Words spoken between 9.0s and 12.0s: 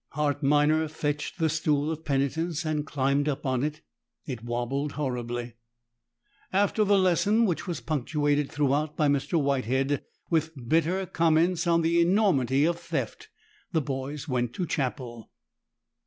Mr. Whitehead with bitter comments on